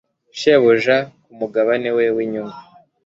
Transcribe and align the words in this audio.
Shebuja 0.39 0.97
ku 1.23 1.31
mugabane 1.39 1.89
we 1.97 2.05
winyungu 2.15 2.57